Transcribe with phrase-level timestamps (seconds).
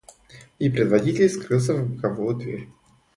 [0.57, 2.67] И предводитель скрылся в боковую дверь.